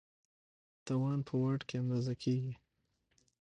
[0.85, 2.53] توان په واټ کې اندازه کېږي.